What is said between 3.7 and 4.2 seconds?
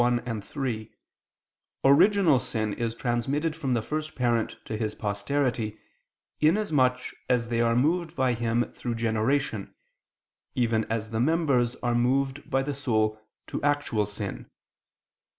the first